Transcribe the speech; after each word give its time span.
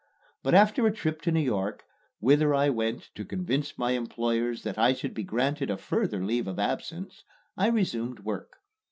But 0.41 0.55
after 0.55 0.87
a 0.87 0.91
trip 0.91 1.21
to 1.21 1.31
New 1.31 1.41
York, 1.43 1.83
whither 2.19 2.55
I 2.55 2.69
went 2.71 3.11
to 3.13 3.23
convince 3.23 3.77
my 3.77 3.91
employers 3.91 4.63
that 4.63 4.79
I 4.79 4.93
should 4.95 5.13
be 5.13 5.21
granted 5.23 5.69
a 5.69 5.77
further 5.77 6.25
leave 6.25 6.47
of 6.47 6.57
absence, 6.57 7.23
I 7.55 7.67
resumed 7.67 8.21
work. 8.21 8.57